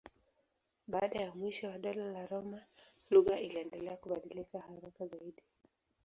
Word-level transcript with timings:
Baada 0.87 1.19
ya 1.21 1.31
mwisho 1.33 1.67
wa 1.67 1.77
Dola 1.77 2.11
la 2.11 2.25
Roma 2.25 2.61
lugha 3.09 3.39
iliendelea 3.39 3.97
kubadilika 3.97 4.59
haraka 4.59 5.07
zaidi. 5.07 5.43